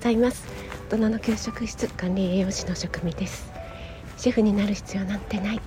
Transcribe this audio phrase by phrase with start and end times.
[0.00, 0.46] ざいます。
[0.90, 3.52] 大人の給食室管理栄養士の職味です。
[4.16, 5.60] シェフになる必要なんてない。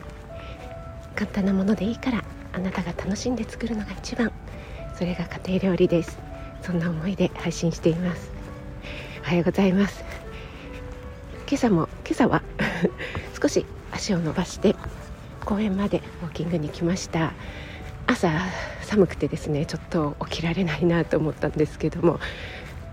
[1.13, 4.31] 簡単なものでいいからあなたが楽しんで作るのが一番。
[4.97, 6.17] それが家庭料理です。
[6.63, 8.31] そんな思いで配信しています。
[9.21, 10.03] おはようございます。
[11.47, 12.41] 今朝も今朝は
[13.39, 14.75] 少し足を伸ばして
[15.45, 17.33] 公園までウォーキングに来ました。
[18.07, 18.31] 朝
[18.81, 22.19] 寒くてですねちょっと起きられないなと思ったんですけども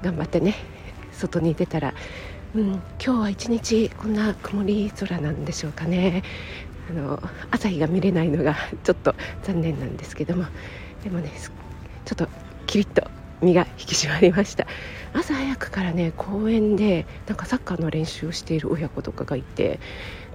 [0.03, 0.55] 頑張ってね
[1.21, 1.95] 外に出たら、
[2.55, 6.23] うん、今日は一日こんな曇り空なんでしょうかね。
[6.89, 10.47] あの朝日が見れないのがちょっと残念なんですけども。
[11.05, 11.31] でもね
[12.05, 12.29] ちょっと
[12.67, 13.09] キリッと
[13.41, 14.67] 身が引き締まりました。
[15.13, 19.79] 朝早くからね公園でなんかサッカーの練習をしている親子とかがいて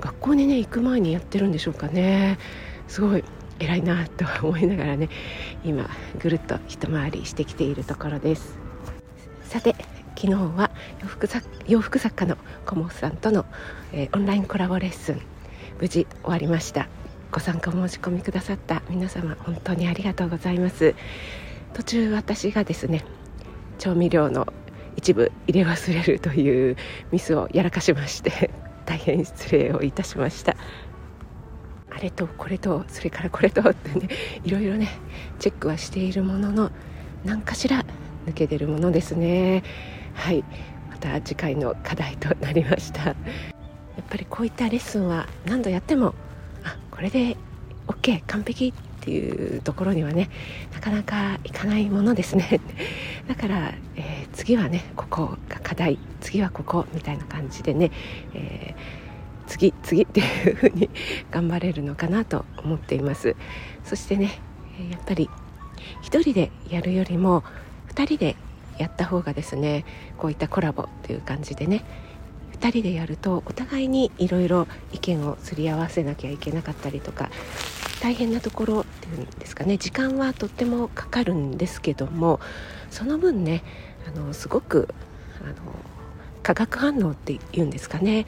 [0.01, 2.37] 学校にね行く前にやってるんでしょうかね。
[2.87, 3.23] すごい
[3.59, 5.09] 偉いなと思いながらね
[5.63, 5.89] 今
[6.19, 8.57] ぐるっと一回りしてきているところです。
[9.43, 9.75] さて
[10.15, 10.71] 昨日は
[11.01, 13.45] 洋服作洋服作家の小本さんとの、
[13.91, 15.21] えー、オンラインコラボレッスン。
[15.79, 16.87] 無事終わりました。
[17.31, 20.95] ご参加申し込みくださった皆様本当にありがとうございます。
[21.73, 23.03] 途中私がですね
[23.77, 24.47] 調味料の
[24.95, 26.77] 一部入れ忘れるという
[27.11, 28.51] ミスをやらかしまして
[28.85, 30.55] 大変失礼をいたしました。
[31.89, 34.07] あれとこれとそれから これとってね
[34.45, 34.87] いろいろね
[35.39, 36.71] チェックはしているものの
[37.25, 37.85] 何かしら
[38.25, 39.63] 抜け出るものですね。
[40.15, 40.43] はい。
[40.89, 43.03] また次回の課題となりました。
[43.05, 43.15] やっ
[44.09, 46.13] ぱりこういったレッスンは何度やっても
[46.63, 47.37] あこれで
[47.87, 50.29] OK 完璧っていうところにはね
[50.73, 52.59] なかなかいかないものですね。
[53.27, 57.91] だから、えー、次はねここが課題次はここみたいな感じでね、
[58.33, 59.05] えー
[59.47, 60.89] 次次っていう風に
[61.31, 63.35] 頑張れるのかなと思っています。
[63.83, 64.39] そしてね
[64.91, 65.29] やっぱり
[66.03, 67.43] 1人でやるよりも
[67.93, 68.35] 2人で
[68.77, 69.85] やった方がですね
[70.17, 71.83] こういったコラボという感じでね
[72.59, 77.29] 2人でやるとお互いにいろいろ意見をすり合わせなきゃいけなかったりとか
[78.01, 82.39] 大変なところっていうんですかね時間はとってもかかるんですけども
[82.89, 83.63] その分ね
[84.07, 84.87] あのすごく
[85.41, 85.55] あの
[86.43, 88.25] 化学反応っていうんですかね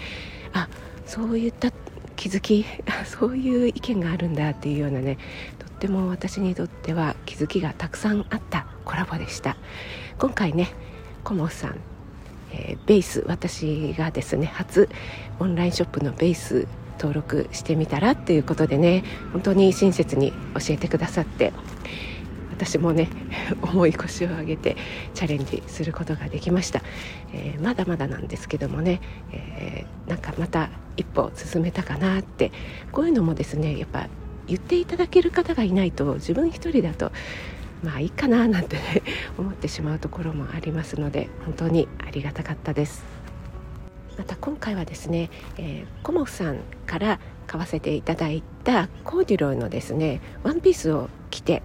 [0.54, 0.68] あ
[1.06, 1.72] そういった
[2.16, 2.66] 気づき
[3.06, 5.18] そういう意見があるんだっていうようなね
[5.60, 9.58] とっても私にとっては気づきがたくさんあったコラボでした。
[10.20, 10.70] 今回ね
[11.24, 11.80] コモさん、
[12.52, 14.90] えー、ベース私がですね初
[15.40, 16.68] オンラインショップのベース
[16.98, 21.54] 登録してみたらっていうことでね本当に親切に教えてくださって
[22.50, 23.10] 私もね
[23.62, 24.76] 重い腰を上げて
[25.14, 26.82] チャレンジすることができました、
[27.32, 29.00] えー、まだまだなんですけどもね、
[29.32, 32.52] えー、なんかまた一歩進めたかなって
[32.92, 34.08] こういうのもですねやっぱ
[34.48, 37.12] 言っていただける方がいないと自分一人だと
[37.84, 39.04] まあいいかななんて、ね、
[39.38, 43.06] 思ってしまうところもありますので本当にありがたかったです。
[44.18, 51.62] また今回はですね、えー、コモフさんから買わせていただいたコーデュロイのですねワンピースを着て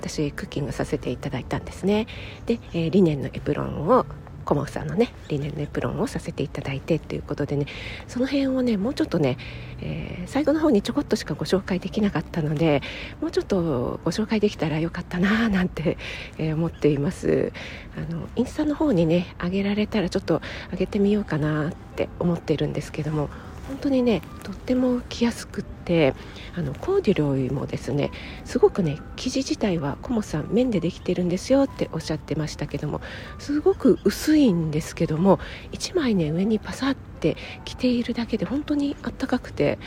[0.00, 2.06] 私クッキングさせていただいたんですね。
[2.44, 4.04] で、えー、リネンのエプロンを
[4.44, 7.66] コモフさんのねリネンのエプロンをさせていただいてということでね
[8.08, 9.38] その辺をねもうちょっとね、
[9.80, 12.82] えー、最後の方にちょこっとしかご紹介できなかったので
[13.20, 15.96] もうちょっとご紹介できたらよかったななんて、
[16.38, 17.52] えー、思っています。
[17.96, 23.28] あのインスタの方にね上げられたらちょっと上げてみようかなって思ってるんですけども
[23.68, 26.14] 本当にねとっても着やすくって
[26.56, 28.10] あのコーデュロイもですね
[28.44, 33.00] すごくね生地自体はコモさん綿でできてるんですよっておっしゃってましたけども
[33.38, 35.38] すごく薄いんですけども
[35.72, 39.78] 1枚ね上にパサって着ているだけで本当にあったかくて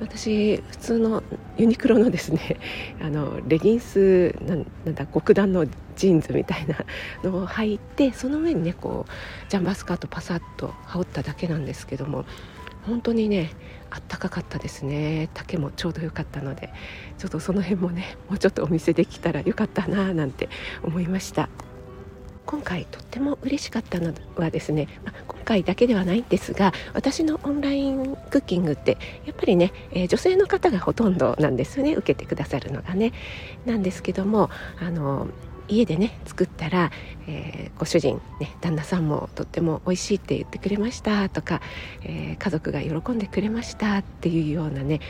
[0.00, 1.22] 私普通の
[1.56, 2.58] ユニクロのですね
[3.00, 5.66] あのレギンスなんだ極暖の
[5.96, 6.84] ジーンズみたいな
[7.22, 12.24] のを履いてその上にねこうジャンバースカートパサッと羽織っただけなんですけども
[12.86, 13.50] 本当にね
[13.90, 15.28] あったかかったですね。
[15.34, 16.70] 丈もちょうど良かったので
[17.18, 20.48] ちょっとその辺もねもうちょっとお見せできたらよかったななんて
[20.82, 21.48] 思いました。
[22.44, 33.12] 今回とっても嬉しかったのはですね、まあ、今回だけではないんですが私のオンラインクッキングってやっぱりね、えー、女性の方がほとんどなんですよね受けてくださるのがね。
[33.64, 35.28] なんですけどもあの
[35.68, 36.90] 家でね作ったら、
[37.26, 41.60] えー、ご主人、ね、旦那さんもとっても美味しいって言ってくれましたとか、
[42.02, 45.00] えー、家族が喜んでくれましたっていうようなね、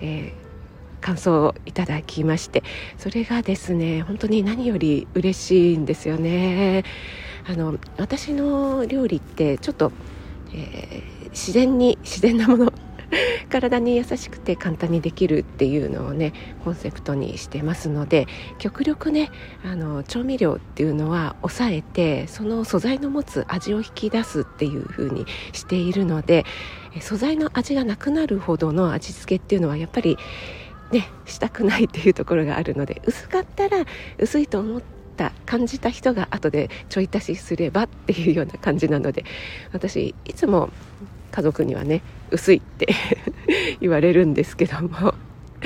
[0.00, 2.62] えー、感想をいただきまして
[2.98, 6.84] それがですね本当に何より嬉しいんですよね。
[7.44, 9.90] あの私の料理ってちょっと、
[10.54, 12.72] え自然に自然なもの
[13.50, 16.32] 体に優しくて簡単にできるっていうのをね
[16.64, 18.26] コンセプトにしてますので
[18.58, 19.30] 極力ね
[19.64, 26.44] あの調味料っていうのは抑えてその素材の持つ味を引き出すっていう風にしているので
[27.00, 30.16] 素材の味がなくなるほどの味付けっていうのはやっぱり
[30.90, 33.84] ねしたくないっていうところがあるので薄かったら
[34.18, 34.82] 薄いと思っ
[35.16, 39.24] た感じた人が後でちょい足しすればっていうような感じなので
[39.72, 40.70] 私いつも
[41.32, 42.86] 家族にはね薄いって
[43.80, 45.14] 言われるんですけども、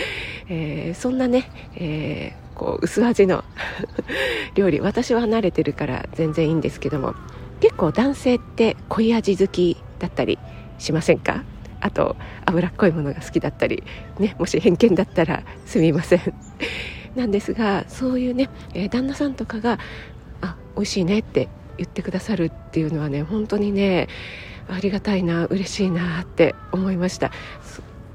[0.48, 3.44] えー、そんなね、えー、こう薄味の
[4.54, 7.14] 料理私は慣れてるから全然いいんですけども
[7.60, 10.38] 結構男性って濃い味好きだったり
[10.78, 11.44] しませんか？
[11.80, 12.16] あと
[12.46, 13.82] 脂っこいものが好きだったり、
[14.18, 16.20] ね、もし偏見だったらすみません。
[17.14, 19.78] なんですがそういうね、え、旦那さんとかが
[20.42, 21.48] 「あ美味しいね」って
[21.78, 24.08] 言ってくださるっていうのはね本当にね
[24.68, 27.30] ありがたいな嬉しいなって思いました。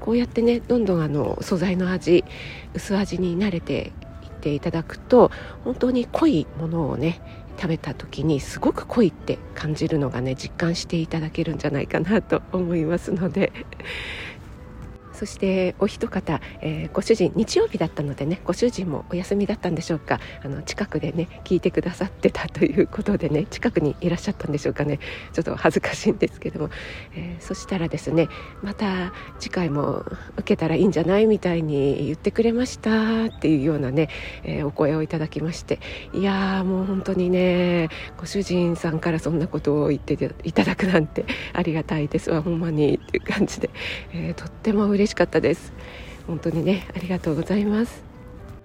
[0.00, 2.24] こうやってねどんどんあの素材の味
[2.74, 3.92] 薄味に慣れて
[4.24, 5.30] いっていただくと
[5.64, 7.20] 本当に濃いものをね
[7.56, 13.52] 食べた時にすごく濃いって感じるのがね実感していただけるんじゃないかなと思いますので。
[15.22, 20.18] そしてお一方、えー、ご主人日曜日だったのでねご主人もお休みだったんでしょうか。
[20.44, 24.98] あの近くでね聞いてくださってたということでね近くにいらっしゃったんでしょうかね。
[25.32, 26.70] ちょっと恥ずかしいんですけども、
[27.14, 28.26] えー、そしたらですね
[28.64, 30.04] また次回も
[30.38, 34.08] 受けたらいいんじゃないみたいに言ってくれましたっていうようなね、
[34.42, 35.78] えー、お声をいただきまして。
[36.14, 42.28] いやもう本当にねご主人さんからそんなことを言っていただくなんてありがたいです。
[42.32, 42.82] わほんまに。
[42.96, 43.70] っていう感じで、
[44.14, 45.72] えとっても嬉ししかったです。
[46.26, 48.02] 本当にねありがとうございます。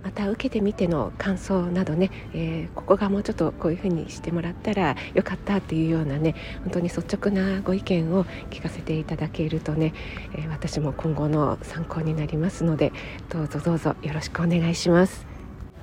[0.04, 9.94] また受けてみての感想などね、えー、ここがもうちょっとこういう風にしてもらったらよかったっていうようなね本当に率直なご意見を聞かせていただけるとね、
[10.34, 12.94] えー、私も今後の参考になりますので
[13.30, 15.26] どうぞどうぞよろしくお願いします。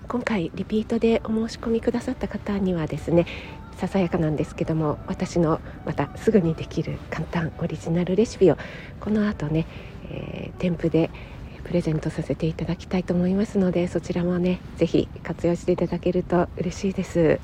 [0.09, 3.27] 今回リピートでお申し込みくださった方にはですね
[3.77, 8.57] ささやかなんですけども私のまたすぐにできる簡単オリジナルレシピを
[9.01, 9.67] この後ね、
[10.11, 11.11] えー、添付で
[11.65, 17.41] プレゼントさせていただきたいと思いますのでそちらもね是非活用していただけると嬉しいです。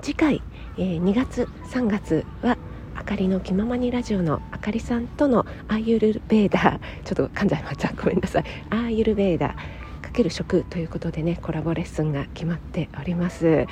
[0.00, 0.42] 次回、
[0.76, 2.56] えー、2月3月は
[2.94, 7.92] あかりの気ままにラジオのあかりさんとのアーユルベーダー ちょっと噛んじゃいました。
[7.96, 8.44] ごめんなさい。
[8.70, 9.54] アーユルベーダー
[10.02, 13.66] かける食ということでねコラボレッスンが決まっております。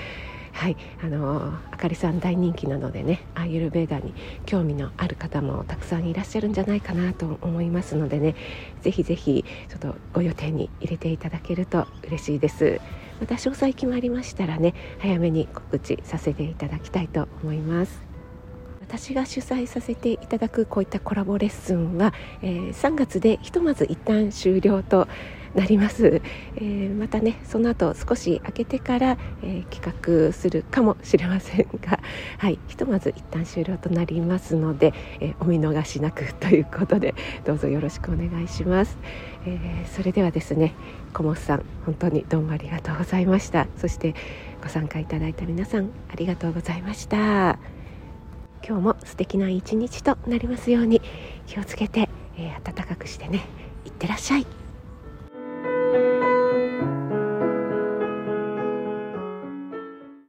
[0.56, 4.14] はいあのあかりさん大人気なのでねアーユルベーダーに
[4.46, 8.34] 興味のある方もたくさんいらっしゃるんじゃないかなと思いますのでね
[8.80, 12.80] ぜひぜひちょっとご予定に入れていただけると嬉しいです。
[13.20, 18.06] また詳細決まりましたらね早めに告知させていただきたいと思います。
[18.80, 25.08] 私が主催させていただくこういったコラボレッスンは、えー、3月でひとまず一旦終了と
[25.56, 26.20] なります、
[26.56, 31.98] えー、またねその後少し空けてから、えー、企画するかもしれませんが、
[32.38, 37.14] はい、ひとまず一旦終了となりますので、えー、お見逃しなくということで
[37.44, 38.98] どうぞよろしくお願いします、
[39.46, 40.74] えそれではですね
[41.12, 43.66] 小モさん本当にどうもありがとうございました。
[43.76, 44.14] そして
[44.62, 47.58] ご参加いただいた皆さんありがとうございました。
[48.66, 51.00] 今日も素敵な一日となりますように
[51.46, 53.46] 気をつけて、え暖かくしてね
[53.84, 54.55] いってらっしゃい。